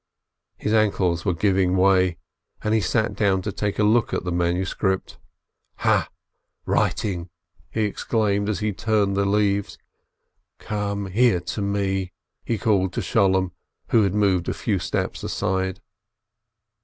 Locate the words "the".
4.23-4.31, 9.15-9.25